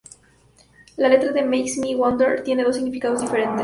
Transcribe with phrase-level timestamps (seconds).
[0.97, 3.59] La letra de "Makes Me Wonder" tiene dos significados diferentes.